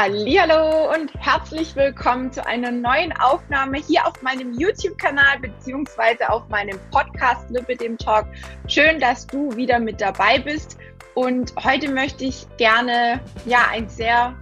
[0.00, 6.78] Hallo und herzlich willkommen zu einer neuen Aufnahme hier auf meinem YouTube-Kanal beziehungsweise auf meinem
[6.92, 8.26] Podcast Lippe dem Talk.
[8.68, 10.78] Schön, dass du wieder mit dabei bist.
[11.14, 14.36] Und heute möchte ich gerne ja ein sehr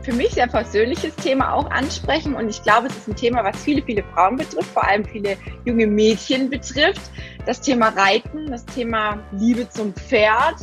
[0.00, 2.34] für mich sehr persönliches Thema auch ansprechen.
[2.34, 5.36] Und ich glaube, es ist ein Thema, was viele, viele Frauen betrifft, vor allem viele
[5.66, 7.02] junge Mädchen betrifft.
[7.44, 10.56] Das Thema Reiten, das Thema Liebe zum Pferd.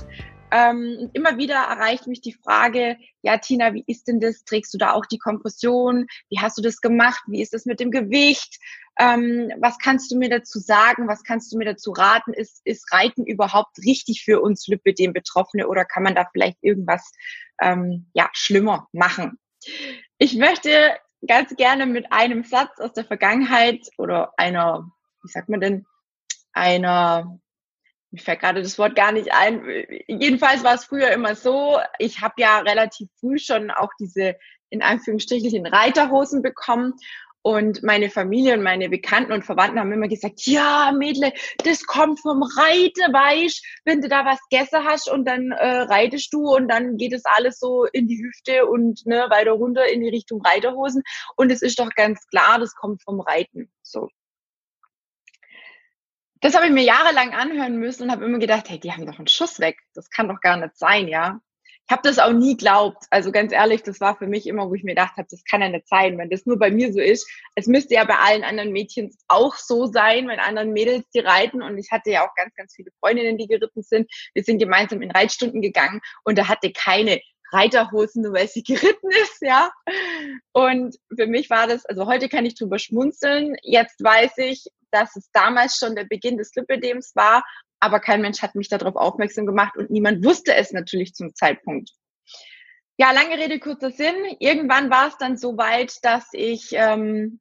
[0.49, 4.43] Ähm, immer wieder erreicht mich die Frage, ja, Tina, wie ist denn das?
[4.45, 6.07] Trägst du da auch die Kompression?
[6.29, 7.21] Wie hast du das gemacht?
[7.27, 8.59] Wie ist das mit dem Gewicht?
[8.99, 11.07] Ähm, was kannst du mir dazu sagen?
[11.07, 12.33] Was kannst du mir dazu raten?
[12.33, 17.11] Ist, ist Reiten überhaupt richtig für uns Lipödem Betroffene oder kann man da vielleicht irgendwas
[17.61, 19.37] ähm, ja, schlimmer machen?
[20.17, 20.95] Ich möchte
[21.27, 24.89] ganz gerne mit einem Satz aus der Vergangenheit oder einer,
[25.23, 25.85] wie sagt man denn,
[26.53, 27.39] einer
[28.11, 29.63] mir fällt gerade das Wort gar nicht ein.
[30.07, 34.35] Jedenfalls war es früher immer so, ich habe ja relativ früh schon auch diese
[34.69, 36.93] in Anführungsstrichen Reiterhosen bekommen
[37.47, 41.31] und meine Familie und meine Bekannten und Verwandten haben immer gesagt, ja, Mädle,
[41.63, 46.33] das kommt vom Reiten, weißt, wenn du da was gegessen hast und dann äh, reitest
[46.33, 50.01] du und dann geht es alles so in die Hüfte und ne, weiter runter in
[50.01, 51.03] die Richtung Reiterhosen.
[51.37, 53.71] Und es ist doch ganz klar, das kommt vom Reiten.
[53.81, 54.09] So
[56.41, 59.17] das habe ich mir jahrelang anhören müssen und habe immer gedacht, hey, die haben doch
[59.17, 59.77] einen Schuss weg.
[59.93, 61.39] Das kann doch gar nicht sein, ja.
[61.89, 63.05] Ich habe das auch nie glaubt.
[63.11, 65.61] Also ganz ehrlich, das war für mich immer, wo ich mir gedacht habe, das kann
[65.61, 67.25] ja nicht sein, wenn das nur bei mir so ist.
[67.55, 71.61] Es müsste ja bei allen anderen Mädchen auch so sein, wenn anderen Mädels die reiten.
[71.61, 74.11] Und ich hatte ja auch ganz, ganz viele Freundinnen, die geritten sind.
[74.33, 79.09] Wir sind gemeinsam in Reitstunden gegangen und da hatte keine Reiterhosen, nur weil sie geritten
[79.09, 79.71] ist, ja.
[80.53, 83.55] Und für mich war das, also heute kann ich drüber schmunzeln.
[83.63, 87.43] Jetzt weiß ich, dass es damals schon der Beginn des Lipödems war,
[87.79, 91.91] aber kein Mensch hat mich darauf aufmerksam gemacht und niemand wusste es natürlich zum Zeitpunkt.
[92.97, 94.15] Ja, lange Rede, kurzer Sinn.
[94.39, 97.39] Irgendwann war es dann so weit, dass ich ähm,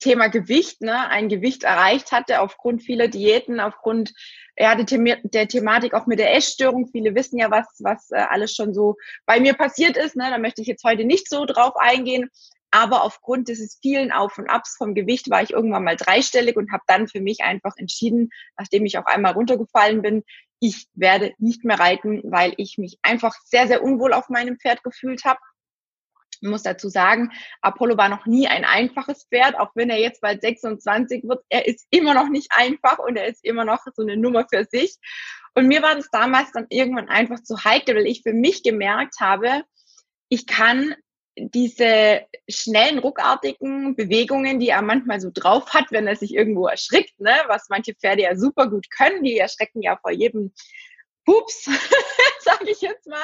[0.00, 4.12] Thema Gewicht, ne, ein Gewicht erreicht hatte aufgrund vieler Diäten, aufgrund
[4.56, 6.88] ja, der, The der Thematik auch mit der Essstörung.
[6.88, 8.96] Viele wissen ja, was, was äh, alles schon so
[9.26, 10.16] bei mir passiert ist.
[10.16, 10.28] Ne?
[10.30, 12.30] Da möchte ich jetzt heute nicht so drauf eingehen.
[12.70, 16.72] Aber aufgrund dieses vielen Auf und Abs vom Gewicht war ich irgendwann mal dreistellig und
[16.72, 20.24] habe dann für mich einfach entschieden, nachdem ich auch einmal runtergefallen bin,
[20.58, 24.82] ich werde nicht mehr reiten, weil ich mich einfach sehr, sehr unwohl auf meinem Pferd
[24.82, 25.38] gefühlt habe.
[26.40, 30.20] Ich muss dazu sagen, Apollo war noch nie ein einfaches Pferd, auch wenn er jetzt
[30.20, 31.44] bald 26 wird.
[31.48, 34.64] Er ist immer noch nicht einfach und er ist immer noch so eine Nummer für
[34.64, 34.96] sich.
[35.54, 39.20] Und mir war das damals dann irgendwann einfach zu heikel, weil ich für mich gemerkt
[39.20, 39.62] habe,
[40.28, 40.94] ich kann
[41.36, 47.18] diese schnellen, ruckartigen Bewegungen, die er manchmal so drauf hat, wenn er sich irgendwo erschrickt,
[47.18, 50.52] ne, was manche Pferde ja super gut können, die erschrecken ja vor jedem
[51.24, 51.66] Pups,
[52.58, 53.18] sage ich jetzt mal.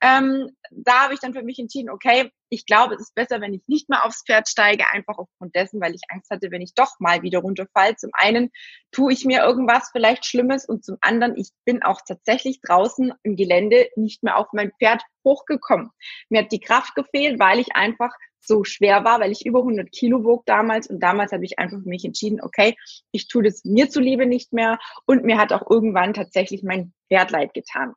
[0.00, 3.54] Ähm, da habe ich dann für mich entschieden, okay, ich glaube, es ist besser, wenn
[3.54, 6.74] ich nicht mehr aufs Pferd steige, einfach aufgrund dessen, weil ich Angst hatte, wenn ich
[6.74, 7.96] doch mal wieder runterfalle.
[7.96, 8.50] Zum einen
[8.90, 13.36] tue ich mir irgendwas vielleicht Schlimmes und zum anderen, ich bin auch tatsächlich draußen im
[13.36, 15.90] Gelände nicht mehr auf mein Pferd hochgekommen.
[16.28, 19.92] Mir hat die Kraft gefehlt, weil ich einfach so schwer war, weil ich über 100
[19.92, 22.74] Kilo wog damals und damals habe ich einfach für mich entschieden, okay,
[23.12, 27.30] ich tue das mir zuliebe nicht mehr und mir hat auch irgendwann tatsächlich mein Pferd
[27.30, 27.94] leid getan.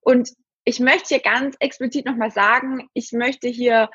[0.00, 0.30] Und
[0.64, 3.90] ich möchte hier ganz explizit nochmal sagen, ich möchte hier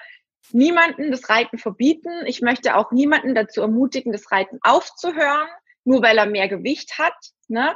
[0.51, 2.25] niemanden das Reiten verbieten.
[2.25, 5.47] Ich möchte auch niemanden dazu ermutigen, das Reiten aufzuhören,
[5.83, 7.15] nur weil er mehr Gewicht hat.
[7.47, 7.75] Ne?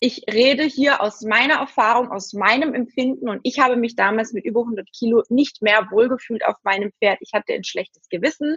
[0.00, 4.46] ich rede hier aus meiner Erfahrung, aus meinem Empfinden und ich habe mich damals mit
[4.46, 7.18] über 100 Kilo nicht mehr wohlgefühlt auf meinem Pferd.
[7.20, 8.56] Ich hatte ein schlechtes Gewissen.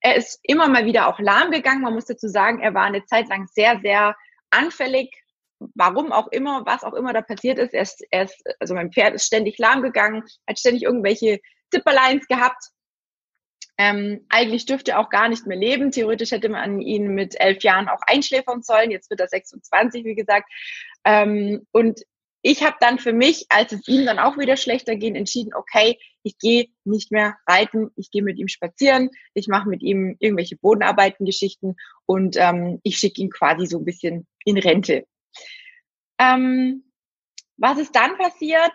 [0.00, 1.80] Er ist immer mal wieder auch lahm gegangen.
[1.80, 4.14] Man muss dazu sagen, er war eine Zeit lang sehr, sehr
[4.50, 5.23] anfällig.
[5.74, 7.74] Warum auch immer, was auch immer da passiert ist.
[7.74, 11.40] Er ist, er ist also mein Pferd ist ständig lahm gegangen, hat ständig irgendwelche
[11.72, 12.70] Zipperleins gehabt.
[13.76, 15.90] Ähm, eigentlich dürfte er auch gar nicht mehr leben.
[15.90, 18.90] Theoretisch hätte man ihn mit elf Jahren auch einschläfern sollen.
[18.90, 20.48] Jetzt wird er 26, wie gesagt.
[21.04, 22.00] Ähm, und
[22.46, 25.98] ich habe dann für mich, als es ihm dann auch wieder schlechter ging, entschieden, okay,
[26.22, 30.56] ich gehe nicht mehr reiten, ich gehe mit ihm spazieren, ich mache mit ihm irgendwelche
[30.56, 31.74] Bodenarbeiten-Geschichten
[32.04, 35.06] und ähm, ich schicke ihn quasi so ein bisschen in Rente.
[36.18, 36.84] Ähm,
[37.56, 38.72] was ist dann passiert?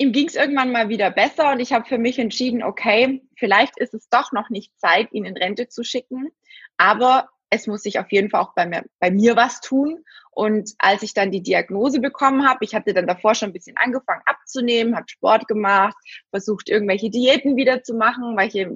[0.00, 3.78] ihm ging es irgendwann mal wieder besser und ich habe für mich entschieden, okay, vielleicht
[3.78, 6.30] ist es doch noch nicht Zeit, ihn in Rente zu schicken,
[6.78, 10.04] aber es muss sich auf jeden Fall auch bei mir, bei mir was tun.
[10.30, 13.76] Und als ich dann die Diagnose bekommen habe, ich hatte dann davor schon ein bisschen
[13.76, 15.96] angefangen abzunehmen, habe Sport gemacht,
[16.30, 18.70] versucht irgendwelche Diäten wieder zu machen, weil hier,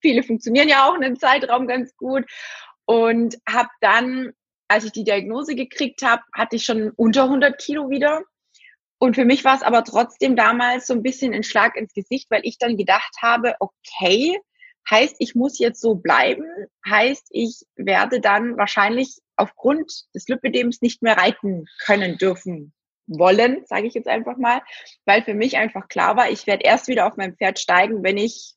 [0.00, 2.24] viele funktionieren ja auch in einem Zeitraum ganz gut.
[2.86, 4.32] Und habe dann,
[4.68, 8.22] als ich die Diagnose gekriegt habe, hatte ich schon unter 100 Kilo wieder.
[8.98, 12.30] Und für mich war es aber trotzdem damals so ein bisschen ein Schlag ins Gesicht,
[12.30, 14.38] weil ich dann gedacht habe, okay,
[14.88, 16.46] heißt, ich muss jetzt so bleiben,
[16.88, 22.72] heißt, ich werde dann wahrscheinlich aufgrund des Lipödems nicht mehr reiten können dürfen
[23.06, 24.62] wollen, sage ich jetzt einfach mal,
[25.04, 28.16] weil für mich einfach klar war, ich werde erst wieder auf mein Pferd steigen, wenn
[28.16, 28.54] ich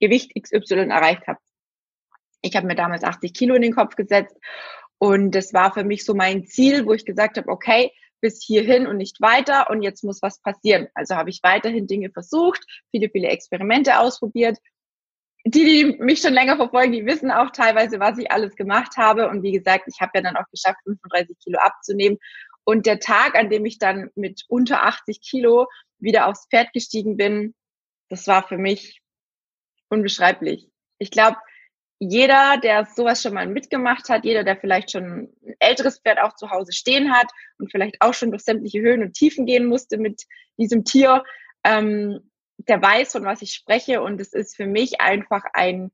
[0.00, 1.38] Gewicht XY erreicht habe.
[2.42, 4.36] Ich habe mir damals 80 Kilo in den Kopf gesetzt
[4.98, 8.86] und das war für mich so mein Ziel, wo ich gesagt habe, okay, bis hierhin
[8.86, 10.88] und nicht weiter und jetzt muss was passieren.
[10.94, 14.58] Also habe ich weiterhin Dinge versucht, viele, viele Experimente ausprobiert.
[15.44, 19.28] Die, die mich schon länger verfolgen, die wissen auch teilweise, was ich alles gemacht habe.
[19.28, 22.18] Und wie gesagt, ich habe ja dann auch geschafft, 35 Kilo abzunehmen.
[22.64, 25.68] Und der Tag, an dem ich dann mit unter 80 Kilo
[25.98, 27.54] wieder aufs Pferd gestiegen bin,
[28.08, 29.02] das war für mich
[29.88, 30.68] unbeschreiblich.
[30.98, 31.36] Ich glaube,
[31.98, 36.34] jeder, der sowas schon mal mitgemacht hat, jeder, der vielleicht schon ein älteres Pferd auch
[36.34, 39.96] zu Hause stehen hat und vielleicht auch schon durch sämtliche Höhen und Tiefen gehen musste
[39.96, 40.24] mit
[40.58, 41.24] diesem Tier,
[41.64, 44.02] ähm, der weiß, von was ich spreche.
[44.02, 45.90] Und es ist für mich einfach ein,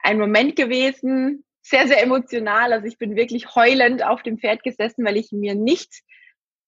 [0.00, 2.72] ein Moment gewesen, sehr, sehr emotional.
[2.72, 6.02] Also ich bin wirklich heulend auf dem Pferd gesessen, weil ich mir nicht,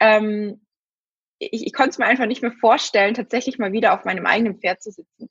[0.01, 0.67] ähm,
[1.39, 4.59] ich, ich konnte es mir einfach nicht mehr vorstellen, tatsächlich mal wieder auf meinem eigenen
[4.59, 5.29] Pferd zu sitzen.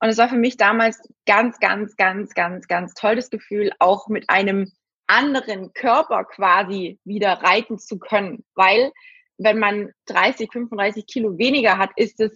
[0.00, 4.28] Und es war für mich damals ganz, ganz, ganz, ganz, ganz tolles Gefühl, auch mit
[4.28, 4.70] einem
[5.06, 8.44] anderen Körper quasi wieder reiten zu können.
[8.54, 8.92] Weil
[9.38, 12.32] wenn man 30, 35 Kilo weniger hat, ist es,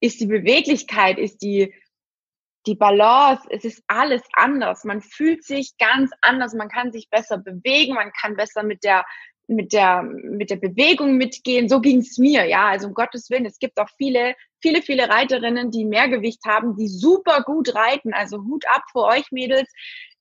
[0.00, 1.74] ist die Beweglichkeit, ist die,
[2.66, 4.84] die Balance, es ist alles anders.
[4.84, 9.04] Man fühlt sich ganz anders, man kann sich besser bewegen, man kann besser mit der
[9.48, 11.68] mit der, mit der Bewegung mitgehen.
[11.68, 12.68] So ging es mir, ja.
[12.68, 16.76] Also um Gottes Willen, es gibt auch viele, viele, viele Reiterinnen, die mehr Gewicht haben,
[16.76, 18.14] die super gut reiten.
[18.14, 19.70] Also Hut ab vor euch, Mädels.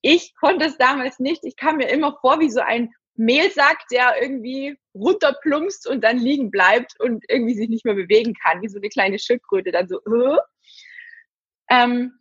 [0.02, 1.44] Ich konnte es damals nicht.
[1.44, 6.50] Ich kam mir immer vor wie so ein Mehlsack, der irgendwie runterplumpst und dann liegen
[6.50, 10.00] bleibt und irgendwie sich nicht mehr bewegen kann, wie so eine kleine Schildkröte, dann so.
[10.06, 10.38] Uh.
[11.70, 12.14] Ähm,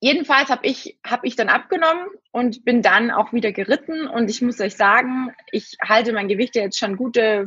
[0.00, 4.06] jedenfalls habe ich, hab ich dann abgenommen und bin dann auch wieder geritten.
[4.06, 7.44] Und ich muss euch sagen, ich halte mein Gewicht jetzt schon gute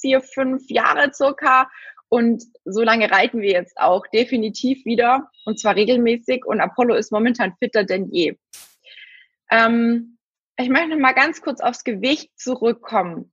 [0.00, 1.70] vier, fünf Jahre circa.
[2.08, 6.44] Und so lange reiten wir jetzt auch definitiv wieder und zwar regelmäßig.
[6.46, 8.36] Und Apollo ist momentan fitter denn je.
[9.50, 10.18] Ähm,
[10.56, 13.32] ich möchte noch mal ganz kurz aufs Gewicht zurückkommen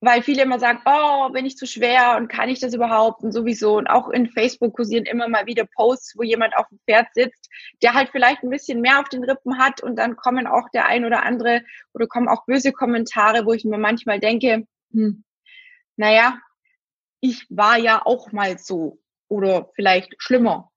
[0.00, 3.32] weil viele immer sagen, oh, bin ich zu schwer und kann ich das überhaupt und
[3.32, 3.76] sowieso.
[3.76, 7.50] Und auch in Facebook kursieren immer mal wieder Posts, wo jemand auf dem Pferd sitzt,
[7.82, 10.86] der halt vielleicht ein bisschen mehr auf den Rippen hat und dann kommen auch der
[10.86, 11.62] ein oder andere
[11.92, 15.24] oder kommen auch böse Kommentare, wo ich mir manchmal denke, hm,
[15.96, 16.38] naja,
[17.20, 20.70] ich war ja auch mal so oder vielleicht schlimmer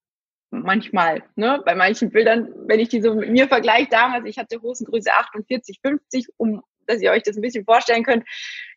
[0.52, 1.62] manchmal, ne?
[1.66, 5.80] Bei manchen Bildern, wenn ich die so mit mir vergleiche, damals, ich hatte Hosengröße 48,
[5.82, 8.26] 50, um dass ihr euch das ein bisschen vorstellen könnt.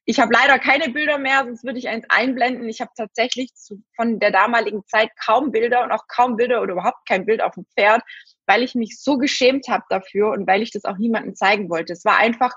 [0.04, 2.68] Ich habe leider keine Bilder mehr, sonst würde ich eins einblenden.
[2.68, 6.74] Ich habe tatsächlich zu, von der damaligen Zeit kaum Bilder und auch kaum Bilder oder
[6.74, 8.02] überhaupt kein Bild auf dem Pferd,
[8.46, 11.92] weil ich mich so geschämt habe dafür und weil ich das auch niemandem zeigen wollte.
[11.92, 12.54] Es war einfach,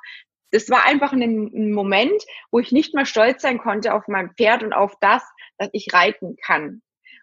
[0.52, 4.34] es war einfach ein, ein Moment, wo ich nicht mehr stolz sein konnte auf mein
[4.36, 5.24] Pferd und auf das,
[5.58, 6.82] dass ich reiten kann.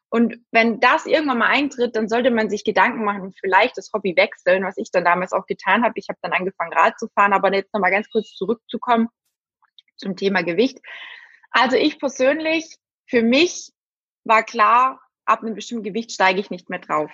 [0.08, 3.90] Und wenn das irgendwann mal eintritt, dann sollte man sich Gedanken machen und vielleicht das
[3.92, 5.94] Hobby wechseln, was ich dann damals auch getan habe.
[5.96, 9.08] Ich habe dann angefangen, Rad zu fahren, aber jetzt nochmal ganz kurz zurückzukommen
[9.96, 10.78] zum Thema Gewicht.
[11.50, 12.76] Also ich persönlich,
[13.06, 13.72] für mich
[14.24, 17.10] war klar, ab einem bestimmten Gewicht steige ich nicht mehr drauf.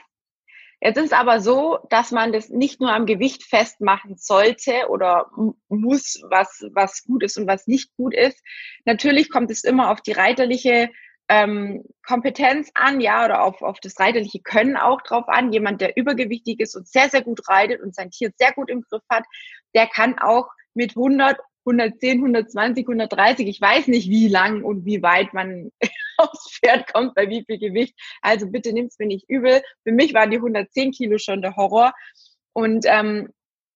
[0.84, 5.30] Jetzt ist es aber so, dass man das nicht nur am Gewicht festmachen sollte oder
[5.68, 8.42] muss, was, was gut ist und was nicht gut ist.
[8.84, 10.90] Natürlich kommt es immer auf die reiterliche
[11.28, 15.52] ähm, Kompetenz an, ja, oder auf, auf das reiterliche Können auch drauf an.
[15.52, 18.82] Jemand, der übergewichtig ist und sehr, sehr gut reitet und sein Tier sehr gut im
[18.82, 19.22] Griff hat,
[19.76, 25.00] der kann auch mit 100, 110, 120, 130, ich weiß nicht, wie lang und wie
[25.00, 25.70] weit man
[26.22, 27.94] aufs Pferd kommt, bei wie viel Gewicht.
[28.20, 29.62] Also bitte nimm's mir nicht übel.
[29.84, 31.92] Für mich waren die 110 Kilo schon der Horror.
[32.52, 33.30] Und ähm,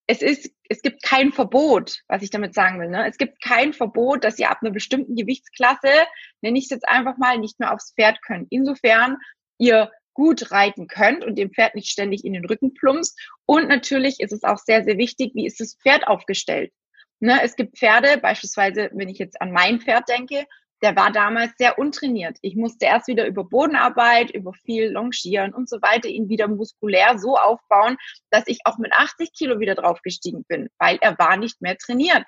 [0.07, 2.88] es ist, es gibt kein Verbot, was ich damit sagen will.
[2.88, 3.09] Ne?
[3.09, 6.07] Es gibt kein Verbot, dass ihr ab einer bestimmten Gewichtsklasse,
[6.43, 8.47] nenne ich es jetzt einfach mal, nicht mehr aufs Pferd könnt.
[8.50, 9.17] Insofern
[9.59, 13.19] ihr gut reiten könnt und dem Pferd nicht ständig in den Rücken plumpst.
[13.45, 16.73] Und natürlich ist es auch sehr, sehr wichtig, wie ist das Pferd aufgestellt.
[17.21, 17.41] Ne?
[17.43, 20.47] Es gibt Pferde, beispielsweise, wenn ich jetzt an mein Pferd denke,
[20.83, 22.37] der war damals sehr untrainiert.
[22.42, 27.18] Ich musste erst wieder über Bodenarbeit, über viel Longieren und so weiter ihn wieder muskulär
[27.18, 27.97] so aufbauen,
[28.30, 32.25] dass ich auch mit 80 Kilo wieder draufgestiegen bin, weil er war nicht mehr trainiert.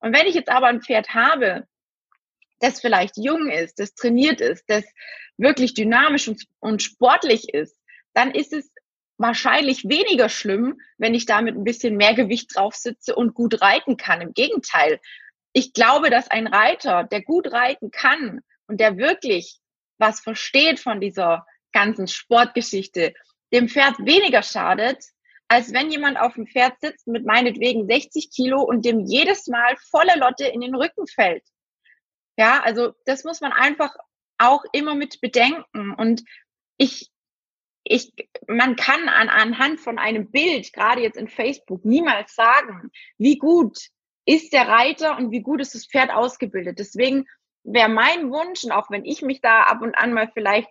[0.00, 1.64] Und wenn ich jetzt aber ein Pferd habe,
[2.58, 4.84] das vielleicht jung ist, das trainiert ist, das
[5.38, 7.78] wirklich dynamisch und, und sportlich ist,
[8.12, 8.70] dann ist es
[9.16, 13.96] wahrscheinlich weniger schlimm, wenn ich damit ein bisschen mehr Gewicht drauf sitze und gut reiten
[13.96, 14.20] kann.
[14.22, 14.98] Im Gegenteil,
[15.52, 19.58] ich glaube, dass ein Reiter, der gut reiten kann und der wirklich
[19.98, 23.14] was versteht von dieser ganzen Sportgeschichte,
[23.52, 25.04] dem Pferd weniger schadet,
[25.48, 29.76] als wenn jemand auf dem Pferd sitzt mit meinetwegen 60 Kilo und dem jedes Mal
[29.90, 31.44] volle Lotte in den Rücken fällt.
[32.36, 33.94] Ja, also das muss man einfach
[34.38, 35.94] auch immer mit bedenken.
[35.94, 36.22] Und
[36.76, 37.10] ich,
[37.84, 38.12] ich,
[38.46, 43.90] man kann an, anhand von einem Bild, gerade jetzt in Facebook, niemals sagen, wie gut
[44.30, 46.78] ist der Reiter und wie gut ist das Pferd ausgebildet.
[46.78, 47.26] Deswegen
[47.64, 50.68] wäre mein Wunsch, und auch wenn ich mich da ab und an mal vielleicht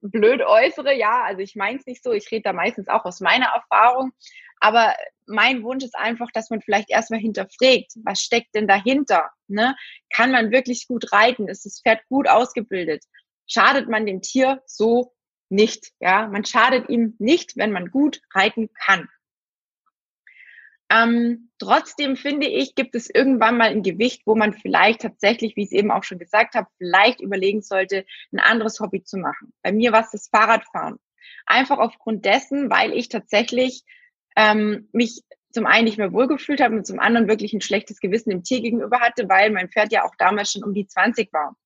[0.00, 3.20] blöd äußere, ja, also ich meine es nicht so, ich rede da meistens auch aus
[3.20, 4.10] meiner Erfahrung,
[4.58, 4.96] aber
[5.26, 9.30] mein Wunsch ist einfach, dass man vielleicht erstmal hinterfragt, was steckt denn dahinter?
[9.46, 9.76] Ne?
[10.12, 11.46] Kann man wirklich gut reiten?
[11.46, 13.04] Ist das Pferd gut ausgebildet?
[13.46, 15.12] Schadet man dem Tier so
[15.48, 15.92] nicht?
[16.00, 19.08] Ja, man schadet ihm nicht, wenn man gut reiten kann.
[20.88, 25.62] Ähm, trotzdem finde ich, gibt es irgendwann mal ein Gewicht, wo man vielleicht tatsächlich, wie
[25.62, 29.52] ich es eben auch schon gesagt habe, vielleicht überlegen sollte, ein anderes Hobby zu machen.
[29.62, 30.98] Bei mir war es das Fahrradfahren.
[31.44, 33.82] Einfach aufgrund dessen, weil ich tatsächlich
[34.36, 38.30] ähm, mich zum einen nicht mehr wohlgefühlt habe und zum anderen wirklich ein schlechtes Gewissen
[38.30, 41.56] dem Tier gegenüber hatte, weil mein Pferd ja auch damals schon um die 20 war.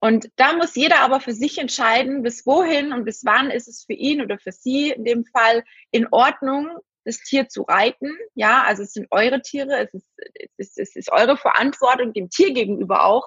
[0.00, 3.84] Und da muss jeder aber für sich entscheiden, bis wohin und bis wann ist es
[3.84, 6.70] für ihn oder für sie in dem Fall in Ordnung,
[7.04, 8.16] das Tier zu reiten.
[8.34, 12.30] Ja, also es sind eure Tiere, es ist, es ist, es ist eure Verantwortung dem
[12.30, 13.26] Tier gegenüber auch.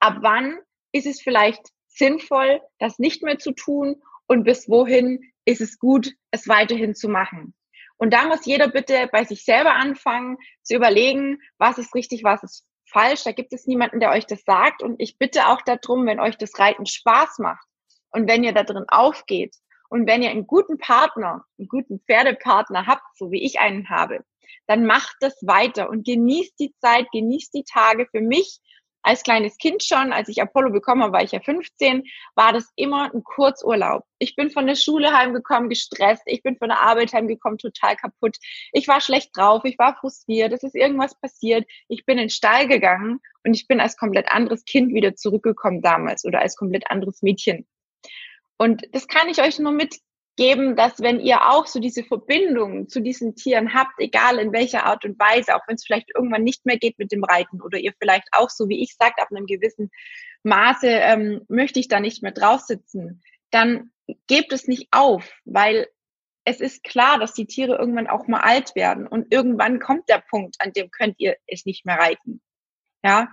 [0.00, 0.58] Ab wann
[0.92, 6.12] ist es vielleicht sinnvoll, das nicht mehr zu tun und bis wohin ist es gut,
[6.30, 7.54] es weiterhin zu machen.
[7.96, 12.42] Und da muss jeder bitte bei sich selber anfangen zu überlegen, was ist richtig, was
[12.42, 13.24] ist falsch.
[13.24, 14.82] Da gibt es niemanden, der euch das sagt.
[14.82, 17.66] Und ich bitte auch darum, wenn euch das Reiten Spaß macht
[18.10, 19.54] und wenn ihr da drin aufgeht
[19.92, 24.24] und wenn ihr einen guten Partner, einen guten Pferdepartner habt, so wie ich einen habe,
[24.66, 28.06] dann macht das weiter und genießt die Zeit, genießt die Tage.
[28.10, 28.60] Für mich
[29.02, 32.72] als kleines Kind schon, als ich Apollo bekommen habe, war ich ja 15, war das
[32.74, 34.04] immer ein Kurzurlaub.
[34.18, 36.22] Ich bin von der Schule heimgekommen, gestresst.
[36.24, 38.38] Ich bin von der Arbeit heimgekommen, total kaputt.
[38.72, 41.68] Ich war schlecht drauf, ich war frustriert, es ist irgendwas passiert.
[41.88, 45.82] Ich bin in den Stall gegangen und ich bin als komplett anderes Kind wieder zurückgekommen
[45.82, 47.66] damals oder als komplett anderes Mädchen.
[48.62, 53.00] Und das kann ich euch nur mitgeben, dass wenn ihr auch so diese Verbindung zu
[53.00, 56.64] diesen Tieren habt, egal in welcher Art und Weise, auch wenn es vielleicht irgendwann nicht
[56.64, 59.46] mehr geht mit dem Reiten oder ihr vielleicht auch so wie ich sagt, ab einem
[59.46, 59.90] gewissen
[60.44, 63.90] Maße ähm, möchte ich da nicht mehr drauf sitzen, dann
[64.28, 65.88] gebt es nicht auf, weil
[66.44, 70.22] es ist klar, dass die Tiere irgendwann auch mal alt werden und irgendwann kommt der
[70.30, 72.40] Punkt, an dem könnt ihr es nicht mehr reiten.
[73.02, 73.26] Ja.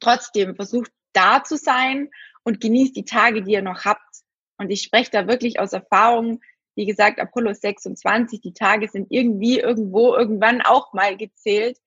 [0.00, 2.08] Trotzdem versucht da zu sein
[2.44, 4.22] und genießt die Tage, die ihr noch habt.
[4.58, 6.40] Und ich spreche da wirklich aus Erfahrung.
[6.76, 11.78] Wie gesagt, Apollo 26, die Tage sind irgendwie irgendwo irgendwann auch mal gezählt.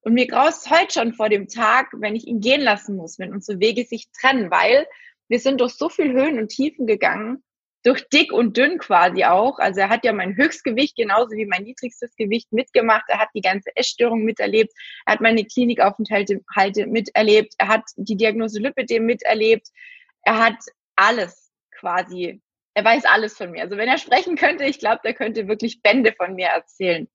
[0.00, 3.32] Und mir graust heute schon vor dem Tag, wenn ich ihn gehen lassen muss, wenn
[3.32, 4.86] unsere Wege sich trennen, weil
[5.28, 7.42] wir sind durch so viel Höhen und Tiefen gegangen
[7.84, 9.58] durch dick und dünn quasi auch.
[9.58, 13.04] Also er hat ja mein Höchstgewicht genauso wie mein niedrigstes Gewicht mitgemacht.
[13.08, 14.72] Er hat die ganze Essstörung miterlebt.
[15.04, 16.40] Er hat meine Klinikaufenthalte
[16.86, 17.54] miterlebt.
[17.58, 19.68] Er hat die Diagnose Lipidem miterlebt.
[20.24, 20.58] Er hat
[20.96, 22.42] alles quasi.
[22.74, 23.62] Er weiß alles von mir.
[23.62, 27.08] Also wenn er sprechen könnte, ich glaube, der könnte wirklich Bände von mir erzählen.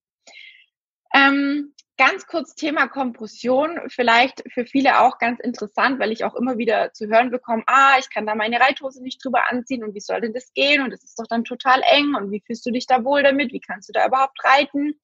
[1.14, 6.58] Ähm, Ganz kurz Thema Kompression, vielleicht für viele auch ganz interessant, weil ich auch immer
[6.58, 10.00] wieder zu hören bekomme, ah, ich kann da meine Reithose nicht drüber anziehen und wie
[10.00, 12.72] soll denn das gehen und das ist doch dann total eng und wie fühlst du
[12.72, 14.98] dich da wohl damit, wie kannst du da überhaupt reiten?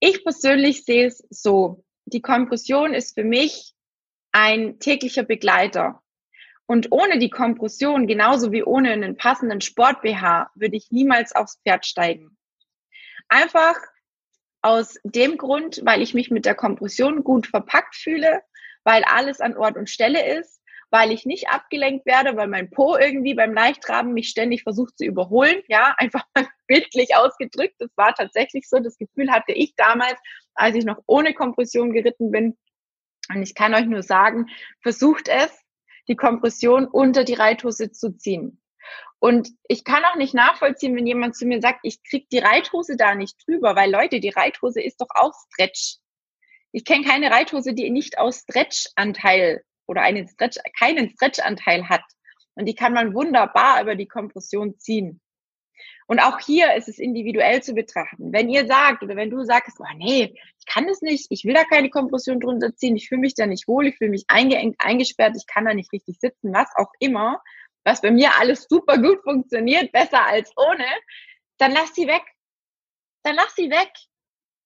[0.00, 3.74] Ich persönlich sehe es so, die Kompression ist für mich
[4.32, 6.02] ein täglicher Begleiter.
[6.66, 11.86] Und ohne die Kompression, genauso wie ohne einen passenden Sport-BH, würde ich niemals aufs Pferd
[11.86, 12.36] steigen.
[13.28, 13.76] Einfach
[14.62, 18.42] aus dem Grund, weil ich mich mit der Kompression gut verpackt fühle,
[18.82, 22.96] weil alles an Ort und Stelle ist, weil ich nicht abgelenkt werde, weil mein Po
[22.96, 25.62] irgendwie beim Leichtraben mich ständig versucht zu überholen.
[25.68, 27.76] Ja, einfach mal bildlich ausgedrückt.
[27.78, 28.78] Das war tatsächlich so.
[28.80, 30.18] Das Gefühl hatte ich damals,
[30.54, 32.56] als ich noch ohne Kompression geritten bin.
[33.28, 34.46] Und ich kann euch nur sagen,
[34.82, 35.65] versucht es,
[36.08, 38.60] die Kompression unter die Reithose zu ziehen.
[39.18, 42.96] Und ich kann auch nicht nachvollziehen, wenn jemand zu mir sagt, ich krieg die Reithose
[42.96, 45.96] da nicht drüber, weil Leute, die Reithose ist doch auch Stretch.
[46.72, 52.04] Ich kenne keine Reithose, die nicht aus Stretch-Anteil oder einen Stretch, keinen Stretch-Anteil hat.
[52.54, 55.20] Und die kann man wunderbar über die Kompression ziehen.
[56.06, 58.32] Und auch hier ist es individuell zu betrachten.
[58.32, 61.54] Wenn ihr sagt oder wenn du sagst, oh nee, ich kann das nicht, ich will
[61.54, 64.76] da keine Kompression drunter ziehen, ich fühle mich da nicht wohl, ich fühle mich eingeengt,
[64.78, 67.42] eingesperrt, ich kann da nicht richtig sitzen, was auch immer,
[67.84, 70.86] was bei mir alles super gut funktioniert, besser als ohne,
[71.58, 72.22] dann lass sie weg.
[73.22, 73.90] Dann lass sie weg.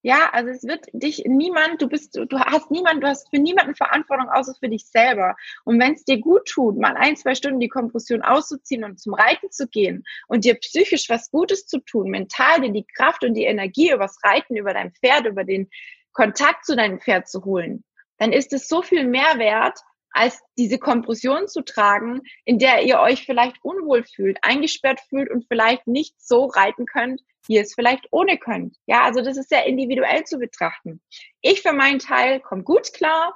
[0.02, 3.74] Ja, also es wird dich niemand, du bist, du hast niemand, du hast für niemanden
[3.74, 5.36] Verantwortung außer für dich selber.
[5.64, 9.12] Und wenn es dir gut tut, mal ein, zwei Stunden die Kompression auszuziehen und zum
[9.12, 13.34] Reiten zu gehen und dir psychisch was Gutes zu tun, mental dir die Kraft und
[13.34, 15.68] die Energie übers Reiten, über dein Pferd, über den
[16.12, 17.84] Kontakt zu deinem Pferd zu holen,
[18.16, 19.80] dann ist es so viel mehr wert,
[20.12, 25.46] als diese Kompression zu tragen, in der ihr euch vielleicht unwohl fühlt, eingesperrt fühlt und
[25.46, 28.76] vielleicht nicht so reiten könnt, ihr es vielleicht ohne könnt.
[28.86, 31.02] Ja, also das ist sehr individuell zu betrachten.
[31.40, 33.34] Ich für meinen Teil komme gut klar.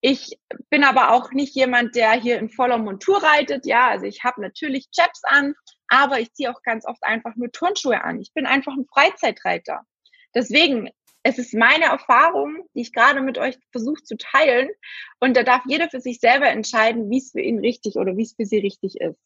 [0.00, 0.38] Ich
[0.70, 3.64] bin aber auch nicht jemand, der hier in voller Montur reitet.
[3.64, 5.54] Ja, also ich habe natürlich Chaps an,
[5.88, 8.20] aber ich ziehe auch ganz oft einfach nur Turnschuhe an.
[8.20, 9.82] Ich bin einfach ein Freizeitreiter.
[10.34, 10.90] Deswegen
[11.26, 14.68] es ist meine Erfahrung, die ich gerade mit euch versuche zu teilen.
[15.20, 18.24] Und da darf jeder für sich selber entscheiden, wie es für ihn richtig oder wie
[18.24, 19.18] es für sie richtig ist.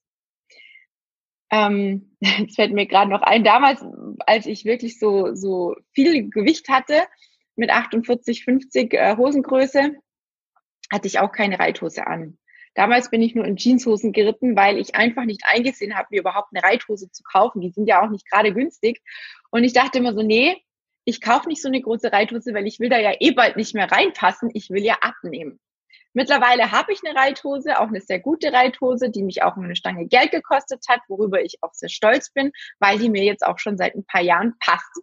[1.50, 3.84] Ähm, jetzt fällt mir gerade noch ein, damals,
[4.20, 7.02] als ich wirklich so, so viel Gewicht hatte,
[7.56, 9.92] mit 48, 50 äh, Hosengröße,
[10.92, 12.38] hatte ich auch keine Reithose an.
[12.74, 16.50] Damals bin ich nur in Jeanshosen geritten, weil ich einfach nicht eingesehen habe, mir überhaupt
[16.54, 17.60] eine Reithose zu kaufen.
[17.60, 19.02] Die sind ja auch nicht gerade günstig.
[19.50, 20.56] Und ich dachte immer so, nee,
[21.04, 23.74] ich kaufe nicht so eine große Reithose, weil ich will da ja eh bald nicht
[23.74, 24.50] mehr reinpassen.
[24.54, 25.58] Ich will ja abnehmen.
[26.14, 30.06] Mittlerweile habe ich eine Reithose, auch eine sehr gute Reithose, die mich auch eine Stange
[30.06, 33.76] Geld gekostet hat, worüber ich auch sehr stolz bin, weil die mir jetzt auch schon
[33.76, 35.02] seit ein paar Jahren passt.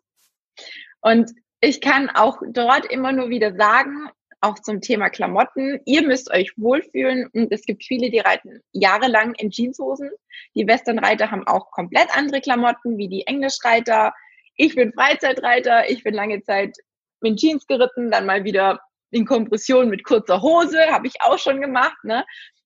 [1.02, 1.32] Und
[1.62, 4.10] ich kann auch dort immer nur wieder sagen,
[4.42, 9.34] auch zum Thema Klamotten, ihr müsst euch wohlfühlen und es gibt viele, die reiten jahrelang
[9.36, 10.12] in Jeanshosen.
[10.56, 14.14] Die Westernreiter haben auch komplett andere Klamotten, wie die Englischreiter,
[14.56, 16.78] ich bin Freizeitreiter, ich bin lange Zeit
[17.22, 18.82] in Jeans geritten, dann mal wieder
[19.12, 21.98] in Kompression mit kurzer Hose, habe ich auch schon gemacht.
[22.04, 22.26] Ne?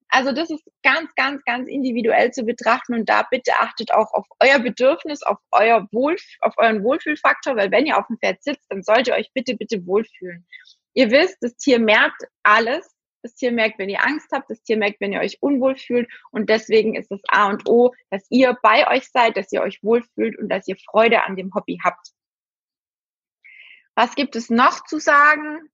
[0.10, 4.26] Also das ist ganz, ganz, ganz individuell zu betrachten und da bitte achtet auch auf
[4.40, 8.66] euer Bedürfnis, auf euer Wohl, auf euren Wohlfühlfaktor, weil wenn ihr auf dem Pferd sitzt,
[8.70, 10.46] dann solltet ihr euch bitte, bitte wohlfühlen.
[10.94, 14.78] Ihr wisst, das Tier merkt alles das Tier merkt, wenn ihr Angst habt, das Tier
[14.78, 16.10] merkt, wenn ihr euch unwohl fühlt.
[16.32, 19.84] Und deswegen ist das A und O, dass ihr bei euch seid, dass ihr euch
[19.84, 22.12] wohlfühlt und dass ihr Freude an dem Hobby habt.
[23.96, 25.70] Was gibt es noch zu sagen?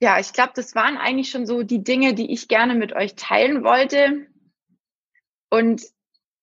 [0.00, 3.14] Ja, ich glaube, das waren eigentlich schon so die Dinge, die ich gerne mit euch
[3.14, 4.26] teilen wollte.
[5.48, 5.82] Und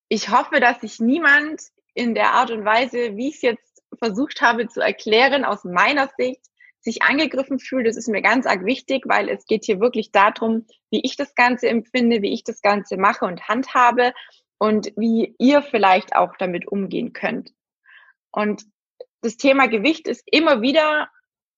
[0.09, 1.61] ich hoffe, dass sich niemand
[1.93, 6.09] in der Art und Weise, wie ich es jetzt versucht habe zu erklären, aus meiner
[6.17, 6.41] Sicht
[6.79, 10.65] sich angegriffen fühlt, das ist mir ganz arg wichtig, weil es geht hier wirklich darum,
[10.89, 14.13] wie ich das Ganze empfinde, wie ich das Ganze mache und handhabe
[14.57, 17.51] und wie ihr vielleicht auch damit umgehen könnt.
[18.31, 18.65] Und
[19.21, 21.09] das Thema Gewicht ist immer wieder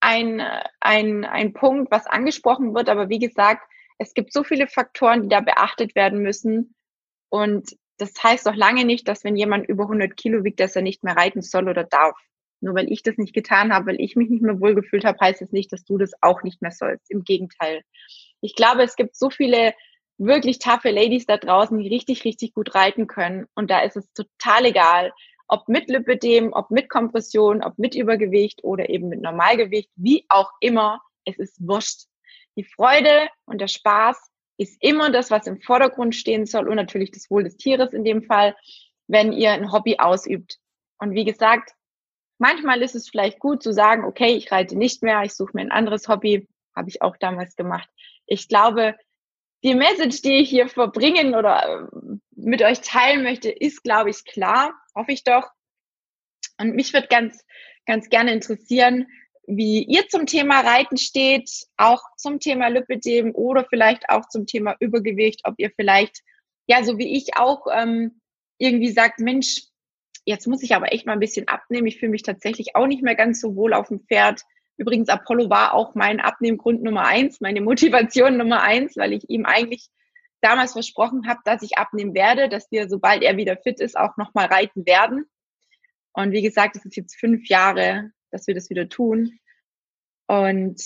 [0.06, 0.40] ein,
[0.80, 2.90] ein, ein Punkt, was angesprochen wird.
[2.90, 6.76] Aber wie gesagt, es gibt so viele Faktoren, die da beachtet werden müssen.
[7.30, 10.84] Und das heißt doch lange nicht, dass wenn jemand über 100 Kilo wiegt, dass er
[10.84, 12.16] nicht mehr reiten soll oder darf.
[12.62, 15.42] Nur weil ich das nicht getan habe, weil ich mich nicht mehr wohlgefühlt habe, heißt
[15.42, 17.10] es das nicht, dass du das auch nicht mehr sollst.
[17.10, 17.82] Im Gegenteil.
[18.42, 19.74] Ich glaube, es gibt so viele
[20.18, 23.48] wirklich taffe Ladies da draußen, die richtig, richtig gut reiten können.
[23.56, 25.12] Und da ist es total egal,
[25.48, 30.52] ob mit Lipödem, ob mit Kompression, ob mit Übergewicht oder eben mit Normalgewicht, wie auch
[30.60, 31.02] immer.
[31.26, 32.08] Es ist wurscht.
[32.56, 34.18] Die Freude und der Spaß
[34.58, 38.04] ist immer das, was im Vordergrund stehen soll und natürlich das Wohl des Tieres in
[38.04, 38.56] dem Fall,
[39.08, 40.58] wenn ihr ein Hobby ausübt.
[40.98, 41.76] Und wie gesagt,
[42.38, 45.62] Manchmal ist es vielleicht gut zu sagen, okay, ich reite nicht mehr, ich suche mir
[45.62, 47.90] ein anderes Hobby, habe ich auch damals gemacht.
[48.26, 48.96] Ich glaube,
[49.64, 54.26] die Message, die ich hier verbringen oder äh, mit euch teilen möchte, ist, glaube ich,
[54.26, 55.50] klar, hoffe ich doch.
[56.60, 57.44] Und mich wird ganz,
[57.86, 59.08] ganz gerne interessieren,
[59.48, 64.76] wie ihr zum Thema Reiten steht, auch zum Thema Lipidem oder vielleicht auch zum Thema
[64.80, 66.22] Übergewicht, ob ihr vielleicht,
[66.68, 68.22] ja, so wie ich auch ähm,
[68.58, 69.68] irgendwie sagt, Mensch,
[70.26, 71.86] Jetzt muss ich aber echt mal ein bisschen abnehmen.
[71.86, 74.42] Ich fühle mich tatsächlich auch nicht mehr ganz so wohl auf dem Pferd.
[74.76, 79.46] Übrigens, Apollo war auch mein Abnehmgrund Nummer eins, meine Motivation Nummer eins, weil ich ihm
[79.46, 79.88] eigentlich
[80.42, 84.18] damals versprochen habe, dass ich abnehmen werde, dass wir, sobald er wieder fit ist, auch
[84.18, 85.26] nochmal reiten werden.
[86.14, 89.40] Und wie gesagt, es ist jetzt fünf Jahre, dass wir das wieder tun.
[90.28, 90.82] Und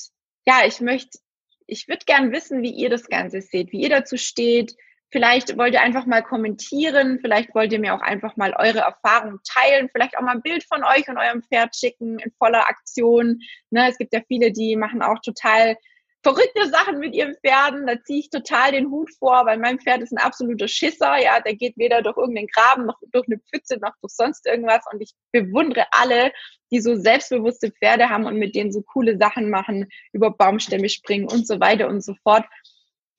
[0.45, 1.19] ja, ich möchte,
[1.67, 4.75] ich würde gern wissen, wie ihr das Ganze seht, wie ihr dazu steht,
[5.12, 9.39] Vielleicht wollt ihr einfach mal kommentieren, vielleicht wollt ihr mir auch einfach mal eure Erfahrungen
[9.43, 13.39] teilen, vielleicht auch mal ein Bild von euch und eurem Pferd schicken in voller Aktion.
[13.71, 15.77] Ne, es gibt ja viele, die machen auch total
[16.21, 17.88] verrückte Sachen mit ihren Pferden.
[17.88, 21.17] Da ziehe ich total den Hut vor, weil mein Pferd ist ein absoluter Schisser.
[21.17, 24.84] Ja, der geht weder durch irgendeinen Graben noch durch eine Pfütze noch durch sonst irgendwas.
[24.91, 26.32] Und ich bewundere alle,
[26.71, 31.27] die so selbstbewusste Pferde haben und mit denen so coole Sachen machen, über Baumstämme springen
[31.29, 32.45] und so weiter und so fort.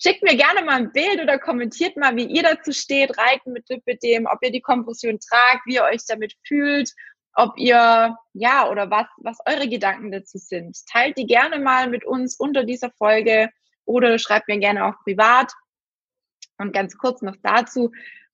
[0.03, 3.69] Schickt mir gerne mal ein Bild oder kommentiert mal, wie ihr dazu steht, Reiten mit
[3.69, 6.91] Lipidem, ob ihr die Kompression tragt, wie ihr euch damit fühlt
[7.35, 10.77] ob ihr, ja, oder was, was eure Gedanken dazu sind.
[10.87, 13.51] Teilt die gerne mal mit uns unter dieser Folge
[13.85, 15.53] oder schreibt mir gerne auch privat.
[16.59, 17.90] Und ganz kurz noch dazu,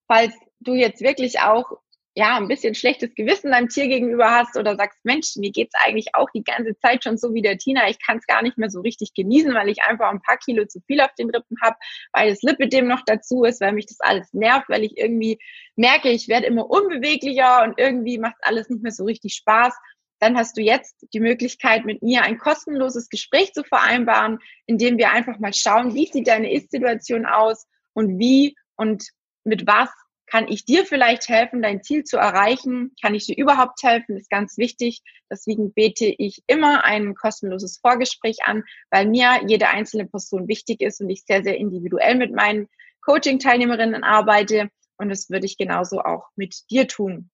[0.06, 1.78] falls du jetzt wirklich auch
[2.18, 6.14] ja, ein bisschen schlechtes Gewissen deinem Tier gegenüber hast oder sagst, Mensch, mir geht's eigentlich
[6.14, 8.70] auch die ganze Zeit schon so wie der Tina, ich kann es gar nicht mehr
[8.70, 11.76] so richtig genießen, weil ich einfach ein paar Kilo zu viel auf den Rippen habe,
[12.14, 15.38] weil das Lipidem noch dazu ist, weil mich das alles nervt, weil ich irgendwie
[15.76, 19.74] merke, ich werde immer unbeweglicher und irgendwie macht alles nicht mehr so richtig Spaß.
[20.18, 24.96] Dann hast du jetzt die Möglichkeit, mit mir ein kostenloses Gespräch zu vereinbaren, in dem
[24.96, 29.05] wir einfach mal schauen, wie sieht deine Ist-Situation aus und wie und
[29.44, 29.90] mit was
[30.26, 32.92] kann ich dir vielleicht helfen, dein Ziel zu erreichen?
[33.00, 34.14] Kann ich dir überhaupt helfen?
[34.14, 35.02] Das ist ganz wichtig.
[35.30, 41.00] Deswegen bete ich immer ein kostenloses Vorgespräch an, weil mir jede einzelne Person wichtig ist
[41.00, 42.68] und ich sehr, sehr individuell mit meinen
[43.02, 44.68] Coaching-Teilnehmerinnen arbeite.
[44.98, 47.30] Und das würde ich genauso auch mit dir tun.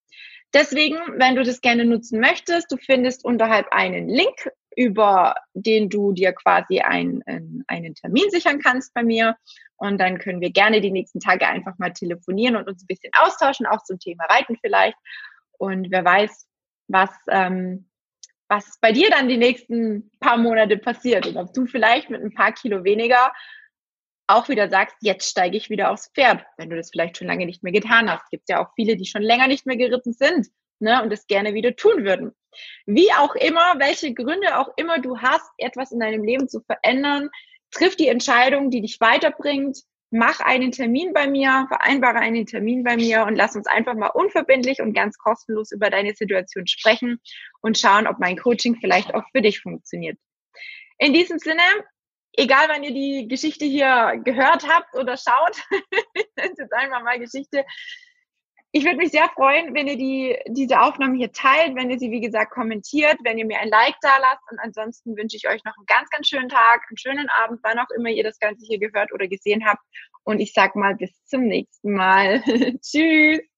[0.52, 6.12] Deswegen, wenn du das gerne nutzen möchtest, du findest unterhalb einen Link, über den du
[6.12, 7.22] dir quasi einen,
[7.66, 9.36] einen Termin sichern kannst bei mir.
[9.76, 13.10] Und dann können wir gerne die nächsten Tage einfach mal telefonieren und uns ein bisschen
[13.18, 14.96] austauschen, auch zum Thema Reiten vielleicht.
[15.58, 16.46] Und wer weiß,
[16.88, 17.88] was, ähm,
[18.48, 22.34] was bei dir dann die nächsten paar Monate passiert und ob du vielleicht mit ein
[22.34, 23.32] paar Kilo weniger
[24.26, 27.46] auch wieder sagst, jetzt steige ich wieder aufs Pferd, wenn du das vielleicht schon lange
[27.46, 28.30] nicht mehr getan hast.
[28.30, 31.54] Gibt ja auch viele, die schon länger nicht mehr geritten sind ne, und es gerne
[31.54, 32.32] wieder tun würden.
[32.86, 37.30] Wie auch immer, welche Gründe auch immer du hast, etwas in deinem Leben zu verändern,
[37.70, 39.78] triff die Entscheidung, die dich weiterbringt.
[40.10, 44.08] Mach einen Termin bei mir, vereinbare einen Termin bei mir und lass uns einfach mal
[44.08, 47.18] unverbindlich und ganz kostenlos über deine Situation sprechen
[47.62, 50.18] und schauen, ob mein Coaching vielleicht auch für dich funktioniert.
[50.98, 51.62] In diesem Sinne,
[52.34, 55.56] egal wann ihr die Geschichte hier gehört habt oder schaut,
[56.36, 57.64] das ist jetzt einfach mal Geschichte.
[58.74, 62.10] Ich würde mich sehr freuen, wenn ihr die, diese Aufnahme hier teilt, wenn ihr sie,
[62.10, 64.42] wie gesagt, kommentiert, wenn ihr mir ein Like da lasst.
[64.50, 67.78] Und ansonsten wünsche ich euch noch einen ganz, ganz schönen Tag, einen schönen Abend, wann
[67.78, 69.82] auch immer ihr das Ganze hier gehört oder gesehen habt.
[70.24, 72.42] Und ich sag mal bis zum nächsten Mal.
[72.80, 73.51] Tschüss.